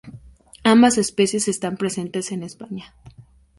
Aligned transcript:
Ambas 0.63 0.97
especies 0.97 1.47
están 1.47 1.77
presentes 1.77 2.31
en 2.31 2.41
España. 2.41 2.95